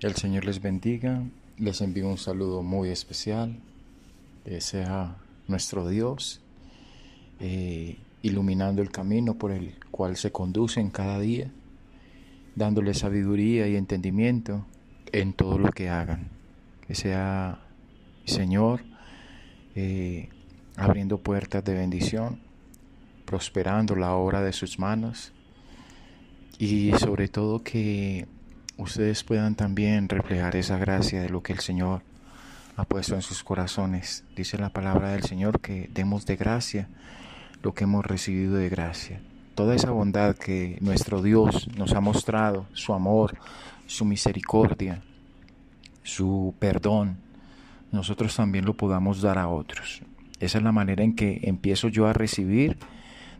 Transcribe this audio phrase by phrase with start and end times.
[0.00, 1.24] El Señor les bendiga.
[1.56, 3.58] Les envío un saludo muy especial.
[4.44, 5.16] Que sea
[5.48, 6.40] nuestro Dios
[7.40, 11.50] eh, iluminando el camino por el cual se conducen cada día,
[12.54, 14.64] dándole sabiduría y entendimiento
[15.10, 16.28] en todo lo que hagan.
[16.86, 17.60] Que sea
[18.24, 18.82] Señor
[19.74, 20.28] eh,
[20.76, 22.40] abriendo puertas de bendición,
[23.24, 25.32] prosperando la obra de sus manos
[26.56, 28.26] y sobre todo que
[28.78, 32.02] ustedes puedan también reflejar esa gracia de lo que el Señor
[32.76, 34.24] ha puesto en sus corazones.
[34.36, 36.88] Dice la palabra del Señor que demos de gracia
[37.62, 39.20] lo que hemos recibido de gracia.
[39.56, 43.36] Toda esa bondad que nuestro Dios nos ha mostrado, su amor,
[43.86, 45.02] su misericordia,
[46.04, 47.18] su perdón,
[47.90, 50.02] nosotros también lo podamos dar a otros.
[50.38, 52.78] Esa es la manera en que empiezo yo a recibir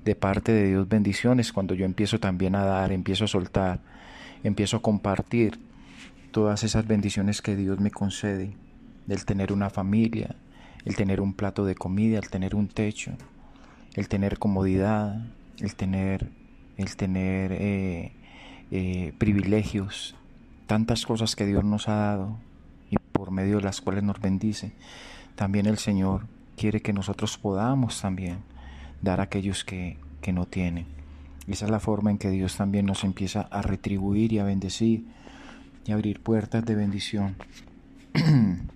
[0.05, 3.79] de parte de Dios bendiciones, cuando yo empiezo también a dar, empiezo a soltar
[4.42, 5.59] empiezo a compartir
[6.30, 8.55] todas esas bendiciones que Dios me concede,
[9.09, 10.36] el tener una familia,
[10.84, 13.12] el tener un plato de comida, el tener un techo,
[13.95, 15.27] el tener comodidad,
[15.58, 16.30] el tener,
[16.77, 18.12] el tener eh,
[18.70, 20.14] eh, privilegios,
[20.67, 22.39] tantas cosas que Dios nos ha dado
[22.91, 24.73] y por medio de las cuales nos bendice.
[25.34, 28.39] También el Señor quiere que nosotros podamos también
[29.02, 30.98] dar a aquellos que, que no tienen.
[31.49, 35.07] Esa es la forma en que Dios también nos empieza a retribuir y a bendecir
[35.87, 37.37] y abrir puertas de bendición.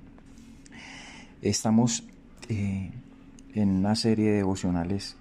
[1.43, 2.05] Estamos
[2.48, 2.91] eh,
[3.55, 5.17] en una serie de devocionales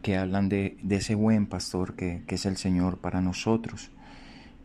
[0.00, 3.90] que hablan de, ese buen pastor que, que, es el Señor para nosotros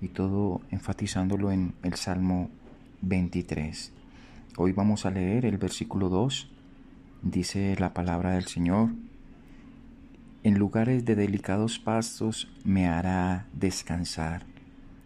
[0.01, 2.49] y todo enfatizándolo en el Salmo
[3.01, 3.91] 23.
[4.55, 6.49] Hoy vamos a leer el versículo 2.
[7.23, 8.89] Dice la palabra del Señor.
[10.41, 14.45] En lugares de delicados pastos me hará descansar.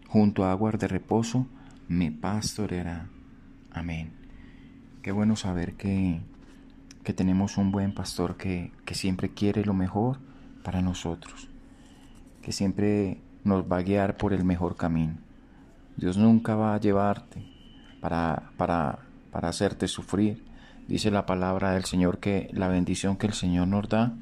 [0.07, 1.47] Junto a aguas de reposo
[1.87, 3.07] me pastoreará.
[3.71, 4.13] Amén.
[5.01, 6.21] Qué bueno saber que,
[7.03, 10.19] que tenemos un buen pastor que, que siempre quiere lo mejor
[10.63, 11.49] para nosotros,
[12.43, 15.15] que siempre nos va a guiar por el mejor camino.
[15.97, 17.43] Dios nunca va a llevarte
[18.01, 18.99] para, para,
[19.31, 20.45] para hacerte sufrir.
[20.87, 24.15] Dice la palabra del Señor que la bendición que el Señor nos da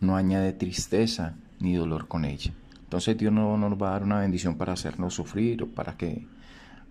[0.00, 2.52] no añade tristeza ni dolor con ella.
[2.82, 6.26] Entonces Dios no nos va a dar una bendición para hacernos sufrir o para que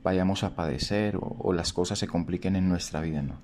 [0.04, 3.36] vayamos a padecer o, las cosas se compliquen en nuestra vida, no.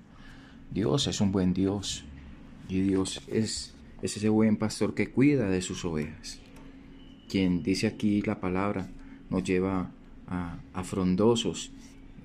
[0.71, 2.03] Dios es un buen Dios
[2.67, 6.39] y Dios es, ese buen pastor que cuida de sus ovejas.
[7.29, 8.89] Quien dice aquí la palabra
[9.29, 9.91] nos lleva
[10.27, 11.71] a, frondosos,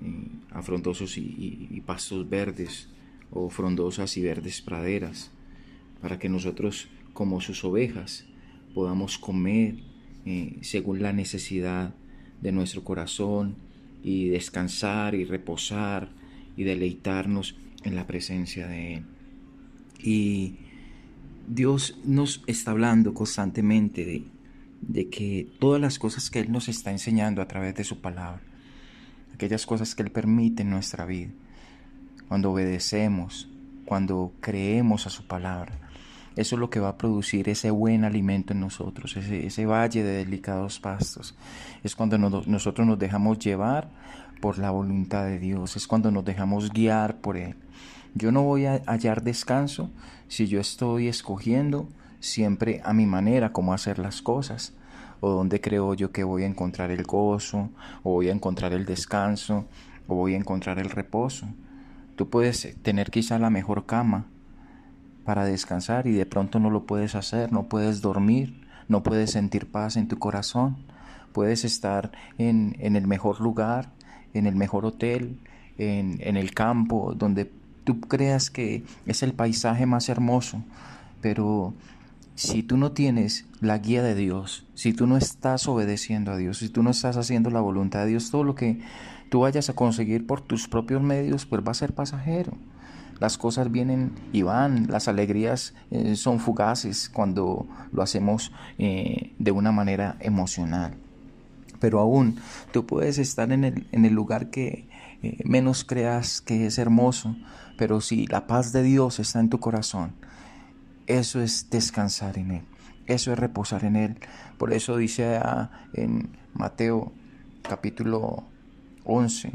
[0.03, 2.89] eh, a frondosos y pastos verdes
[3.31, 5.31] o frondosas y verdes praderas
[6.01, 8.25] para que nosotros como sus ovejas
[8.75, 9.77] podamos comer
[10.25, 11.95] eh, según la necesidad
[12.41, 13.55] de nuestro corazón
[14.03, 16.09] y descansar y reposar
[16.57, 19.03] y deleitarnos en la presencia de Él.
[20.03, 20.57] Y
[21.47, 24.25] Dios nos está hablando constantemente de,
[24.81, 28.41] de que todas las cosas que Él nos está enseñando a través de su palabra,
[29.33, 31.31] aquellas cosas que Él permite en nuestra vida,
[32.27, 33.49] cuando obedecemos,
[33.85, 35.84] cuando creemos a su palabra,
[36.35, 40.17] eso es lo que va a producir ese buen alimento en nosotros, ese, valle de
[40.17, 41.35] delicados pastos.
[41.83, 43.89] Es cuando nosotros nos dejamos llevar
[44.41, 47.55] por la voluntad de Dios, es cuando nos dejamos guiar por Él.
[48.13, 49.89] Yo no voy a hallar descanso
[50.27, 51.87] si yo estoy escogiendo
[52.19, 54.73] siempre a mi manera cómo hacer las cosas,
[55.21, 57.69] o donde creo yo que voy a encontrar el gozo,
[58.03, 59.65] o voy a encontrar el descanso,
[60.07, 61.47] o voy a encontrar el reposo.
[62.15, 64.27] Tú puedes tener quizá la mejor cama,
[65.25, 69.69] para descansar y de pronto no lo puedes hacer, no puedes dormir, no puedes sentir
[69.69, 70.77] paz en tu corazón,
[71.33, 73.89] puedes estar en, el mejor lugar,
[74.33, 75.39] en el mejor hotel,
[75.77, 77.51] en, en el campo, donde
[77.83, 80.63] tú creas que es el paisaje más hermoso,
[81.21, 81.73] pero
[82.35, 86.59] si tú no tienes la guía de Dios, si tú no estás obedeciendo a Dios,
[86.59, 88.81] si tú no estás haciendo la voluntad de Dios, todo lo que
[89.29, 92.57] tú vayas a conseguir por tus propios medios, pues va a ser pasajero.
[93.19, 99.51] Las cosas vienen y van, las alegrías eh, son fugaces cuando lo hacemos eh, de
[99.51, 100.95] una manera emocional.
[101.79, 102.39] Pero aún
[102.73, 104.89] tú puedes estar en el, en el lugar que
[105.23, 107.35] eh, menos creas que es hermoso,
[107.77, 110.15] pero si la paz de Dios está en tu corazón,
[111.07, 112.61] eso es descansar en Él,
[113.05, 114.19] eso es reposar en Él.
[114.57, 115.39] Por eso dice
[115.93, 117.13] en Mateo
[117.61, 118.43] capítulo
[119.05, 119.53] 11,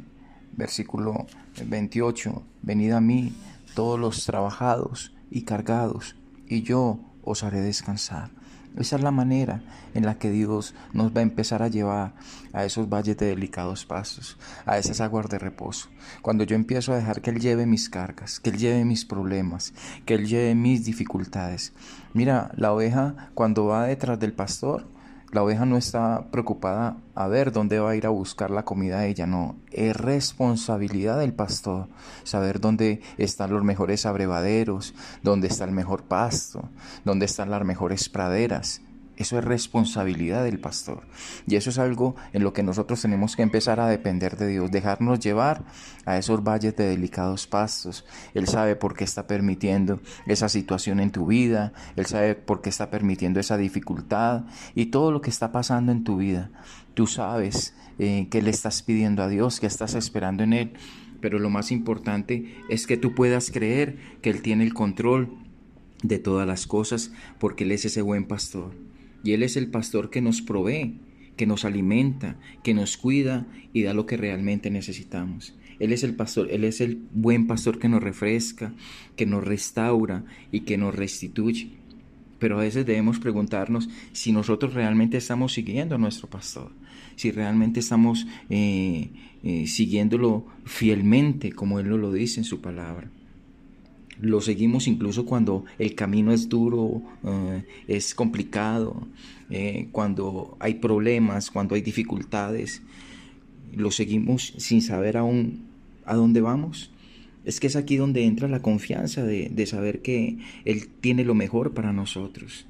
[0.52, 1.26] versículo
[1.66, 3.32] 28, venid a mí
[3.74, 8.30] todos los trabajados y cargados, y yo os haré descansar.
[8.76, 9.62] Esa es la manera
[9.94, 12.14] en la que Dios nos va a empezar a llevar
[12.52, 15.88] a esos valles de delicados pasos, a esas aguas de reposo.
[16.22, 19.74] Cuando yo empiezo a dejar que Él lleve mis cargas, que Él lleve mis problemas,
[20.06, 21.72] que Él lleve mis dificultades.
[22.14, 24.86] Mira, la oveja cuando va detrás del pastor,
[25.32, 29.06] la oveja no está preocupada a ver dónde va a ir a buscar la comida
[29.06, 29.56] ella, no.
[29.70, 31.88] Es responsabilidad del pastor
[32.24, 36.68] saber dónde están los mejores abrevaderos, dónde está el mejor pasto,
[37.04, 38.82] dónde están las mejores praderas.
[39.20, 41.02] Eso es responsabilidad del pastor.
[41.46, 44.70] Y eso es algo en lo que nosotros tenemos que empezar a depender de Dios,
[44.70, 45.66] dejarnos llevar
[46.06, 48.06] a esos valles de delicados pastos.
[48.32, 52.70] Él sabe por qué está permitiendo esa situación en tu vida, Él sabe por qué
[52.70, 54.44] está permitiendo esa dificultad
[54.74, 56.50] y todo lo que está pasando en tu vida.
[56.94, 60.72] Tú sabes eh, que le estás pidiendo a Dios, que estás esperando en Él.
[61.20, 65.28] Pero lo más importante es que tú puedas creer que Él tiene el control
[66.02, 68.72] de todas las cosas porque Él es ese buen pastor.
[69.22, 70.98] Y Él es el pastor que nos provee,
[71.36, 75.54] que nos alimenta, que nos cuida y da lo que realmente necesitamos.
[75.78, 78.74] Él es el pastor, Él es el buen pastor que nos refresca,
[79.16, 81.70] que nos restaura y que nos restituye.
[82.38, 86.72] Pero a veces debemos preguntarnos si nosotros realmente estamos siguiendo a nuestro pastor,
[87.16, 89.10] si realmente estamos eh,
[89.42, 93.10] eh, siguiéndolo fielmente como Él nos lo dice en su palabra
[94.20, 99.06] lo seguimos incluso cuando el camino es duro, eh, es complicado,
[99.50, 102.82] eh, cuando hay problemas, cuando hay dificultades,
[103.74, 105.64] lo seguimos sin saber aún
[106.04, 106.90] a dónde vamos.
[107.44, 111.72] Es que es aquí donde entra la confianza de, saber que Él tiene lo mejor
[111.72, 112.66] para nosotros.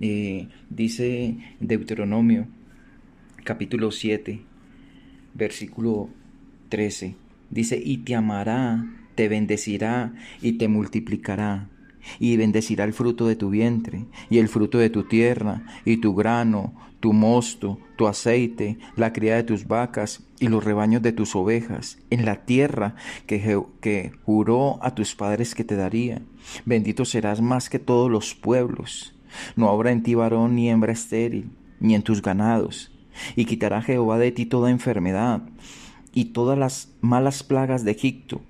[0.00, 2.46] Eh, dice Deuteronomio
[3.44, 4.40] capítulo 7,
[5.34, 6.08] versículo
[6.68, 7.16] 13,
[7.50, 11.68] dice, y te amará te bendecirá y te multiplicará,
[12.18, 16.14] y bendecirá el fruto de tu vientre, y el fruto de tu tierra, y tu
[16.14, 21.34] grano, tu mosto, tu aceite, la cría de tus vacas y los rebaños de tus
[21.34, 22.94] ovejas, en la tierra
[23.26, 26.22] que, juró a tus padres que te daría.
[26.64, 29.14] Bendito serás más que todos los pueblos.
[29.56, 31.50] No habrá en ti varón ni hembra estéril,
[31.80, 32.92] ni en tus ganados.
[33.36, 35.42] Y quitará Jehová de ti toda enfermedad
[36.14, 38.42] y todas las malas plagas de Egipto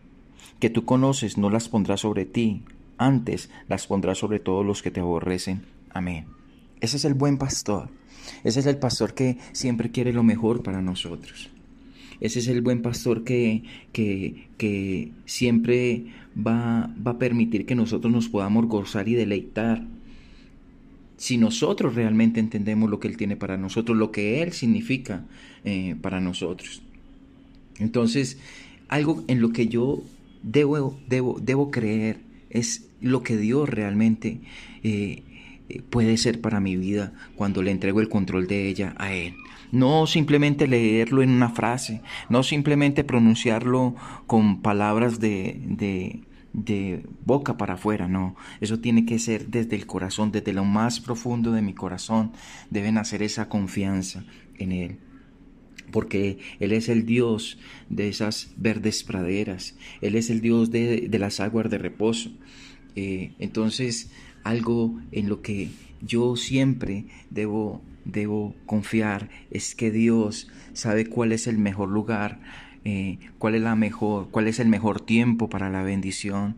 [0.62, 2.62] que tú conoces no las pondrá sobre ti,
[2.96, 5.62] antes las pondrá sobre todos los que te aborrecen.
[5.90, 6.26] Amén.
[6.80, 7.88] Ese es el buen pastor.
[8.44, 11.50] Ese es el pastor que siempre quiere lo mejor para nosotros.
[12.20, 16.04] Ese es el buen pastor que, que, que siempre
[16.38, 19.84] va, va, a permitir que nosotros nos podamos gozar y deleitar.
[21.16, 25.24] Si nosotros realmente entendemos lo que Él tiene para nosotros, lo que Él significa
[25.64, 26.82] eh, para nosotros.
[27.80, 28.38] Entonces,
[28.86, 30.04] algo en lo que yo
[30.42, 34.40] debo, debo, debo creer es lo que Dios realmente
[34.82, 35.22] eh,
[35.90, 39.34] puede ser para mi vida cuando le entrego el control de ella a Él.
[39.70, 43.94] No simplemente leerlo en una frase, no simplemente pronunciarlo
[44.26, 48.36] con palabras de, de, de boca para afuera, no.
[48.60, 52.32] Eso tiene que ser desde el corazón, desde lo más profundo de mi corazón.
[52.68, 54.24] Deben hacer esa confianza
[54.58, 54.98] en Él
[55.92, 57.58] porque Él es el Dios
[57.88, 62.30] de esas verdes praderas, Él es el Dios de, las aguas de reposo.
[62.96, 64.10] Eh, entonces,
[64.42, 65.68] algo en lo que
[66.00, 72.40] yo siempre debo, debo confiar es que Dios sabe cuál es el mejor lugar,
[72.84, 76.56] eh, cuál es la mejor, cuál es el mejor tiempo para la bendición,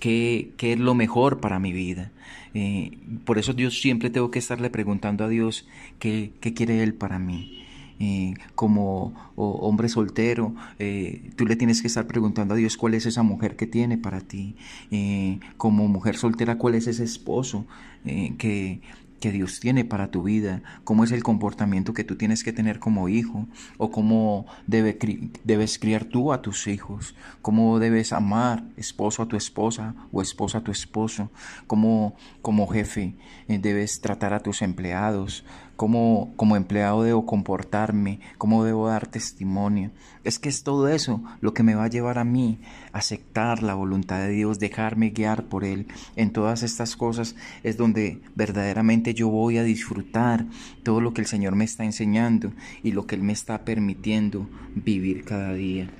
[0.00, 2.12] qué, qué es lo mejor para mi vida.
[2.54, 5.68] Eh, por eso Dios siempre tengo que estarle preguntando a Dios
[5.98, 7.65] qué, qué quiere Él para mí.
[7.98, 13.06] Eh, como hombre soltero, eh, tú le tienes que estar preguntando a Dios cuál es
[13.06, 14.56] esa mujer que tiene para ti.
[14.90, 17.66] Eh, como mujer soltera, cuál es ese esposo
[18.04, 18.80] que,
[19.18, 22.78] que Dios tiene para tu vida, cómo es el comportamiento que tú tienes que tener
[22.78, 23.48] como hijo,
[23.78, 24.96] o cómo debe,
[25.42, 30.58] debes criar tú a tus hijos, cómo debes amar esposo a tu esposa o esposa
[30.58, 31.30] a tu esposo,
[31.66, 33.16] cómo como jefe
[33.48, 35.44] debes tratar a tus empleados,
[35.76, 39.90] cómo como empleado debo comportarme, cómo debo dar testimonio.
[40.24, 42.58] Es que es todo eso lo que me va a llevar a mí
[42.92, 45.86] a aceptar la voluntad de Dios, dejarme guiar por Él.
[46.16, 50.46] En todas estas cosas es donde verdaderamente yo voy a disfrutar
[50.82, 52.52] todo lo que el Señor me está enseñando
[52.82, 55.90] y lo que Él me está permitiendo vivir cada día.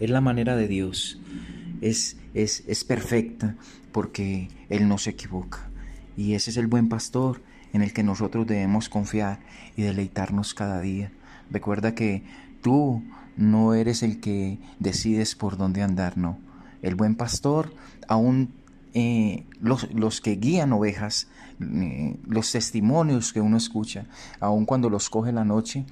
[0.00, 1.20] Es la manera de Dios,
[1.80, 3.56] es, es, es perfecta
[3.92, 5.70] porque Él no se equivoca.
[6.16, 9.40] Y ese es el buen pastor en el que nosotros debemos confiar
[9.76, 11.12] y deleitarnos cada día.
[11.50, 12.22] Recuerda que
[12.62, 13.02] tú
[13.36, 16.38] no eres el que decides por dónde andar, no.
[16.82, 17.72] El buen pastor
[18.08, 18.52] aún
[18.92, 21.28] eh, los, los, que guían ovejas,
[21.60, 24.06] eh, los testimonios que uno escucha,
[24.40, 25.84] aun cuando los coge la noche,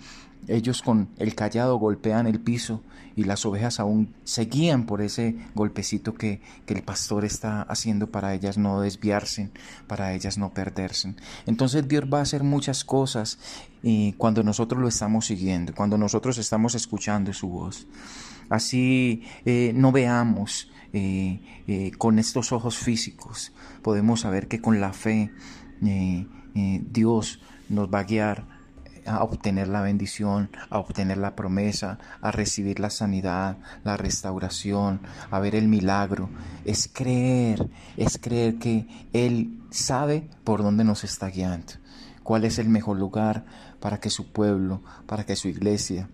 [0.46, 2.82] ellos con el callado golpean el piso
[3.16, 8.10] y las ovejas aún se guían por ese golpecito que, que, el pastor está haciendo
[8.10, 9.50] para ellas no desviarse,
[9.88, 11.16] para ellas no perderse.
[11.46, 13.38] Entonces Dios va a hacer muchas cosas
[13.82, 17.86] eh, cuando nosotros lo estamos siguiendo, cuando nosotros estamos escuchando su voz.
[18.48, 23.52] Así eh, no veamos eh, con estos ojos físicos,
[23.82, 25.30] podemos saber que con la fe
[26.54, 28.57] Dios nos va a guiar
[29.06, 35.00] a obtener la bendición, a obtener la promesa, a recibir la sanidad, la restauración,
[35.30, 36.30] a ver el milagro.
[36.64, 41.74] Es creer, es creer que Él sabe por dónde nos está guiando,
[42.22, 43.44] cuál es el mejor lugar
[43.80, 46.08] para que su pueblo, para que su iglesia,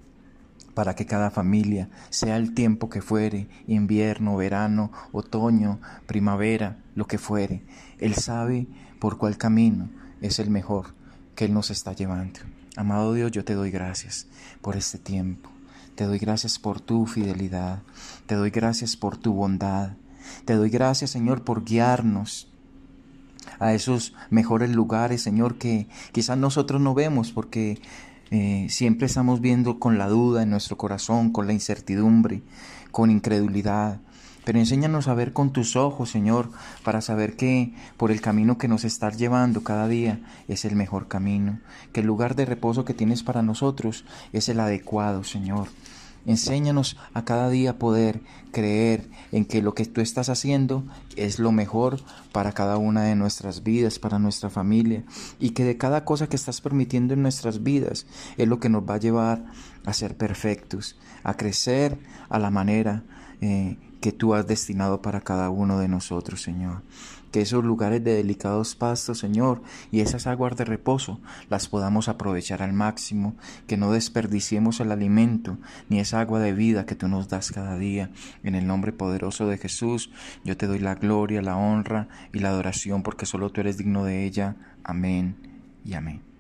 [0.75, 7.19] para que cada familia, sea el tiempo que fuere, invierno, verano, otoño, primavera, lo que
[7.19, 7.63] fuere,
[7.99, 8.67] Él sabe
[8.99, 9.89] por cuál camino
[10.21, 10.95] es el mejor
[11.35, 12.41] que Él nos está llevando.
[12.77, 14.27] Amado Dios, yo te doy gracias
[14.61, 15.49] por este tiempo.
[15.95, 17.83] Te doy gracias por tu fidelidad.
[18.27, 19.93] Te doy gracias por tu bondad.
[20.45, 22.49] Te doy gracias, Señor, por guiarnos
[23.61, 27.81] a esos mejores lugares, Señor, que quizás nosotros no vemos porque
[28.33, 32.43] eh, siempre estamos viendo con la duda en nuestro corazón, con la incertidumbre,
[32.91, 34.01] con incredulidad.
[34.45, 36.51] Pero enséñanos a ver con tus ojos, Señor,
[36.85, 41.09] para saber que por el camino que nos estás llevando cada día es el mejor
[41.09, 41.61] camino,
[41.93, 45.69] que el lugar de reposo que tienes para nosotros es el adecuado, Señor.
[46.27, 50.85] Enséñanos a cada día poder creer en que lo que tú estás haciendo
[51.17, 52.01] es lo mejor
[52.33, 55.05] para cada una de nuestras vidas, para nuestra familia,
[55.39, 58.07] y que de cada cosa que estás permitiendo en nuestras vidas
[58.39, 59.45] es lo que nos va a llevar
[59.85, 61.99] a ser perfectos, a crecer
[62.31, 63.03] a la manera
[63.43, 66.83] eh, que tú has destinado para cada uno de nosotros, Señor.
[67.33, 72.61] Que esos lugares de delicados pastos, Señor, y esas aguas de reposo las podamos aprovechar
[72.61, 73.35] al máximo,
[73.67, 75.57] que no desperdiciemos el alimento
[75.89, 78.11] ni esa agua de vida que tú nos das cada día.
[78.43, 80.11] En el nombre poderoso de Jesús,
[80.45, 84.05] yo te doy la gloria, la honra y la adoración, porque solo tú eres digno
[84.05, 84.57] de ella.
[84.85, 85.35] Amén
[85.83, 86.34] y amén.